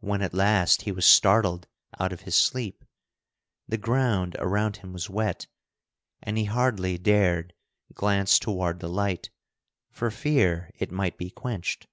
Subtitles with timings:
[0.00, 1.66] When at last he was startled
[1.98, 2.84] out of his sleep,
[3.66, 5.46] the ground around him was wet,
[6.22, 7.54] and he hardly dared
[7.94, 9.30] glance toward the light,
[9.90, 11.86] for fear it might be quenched.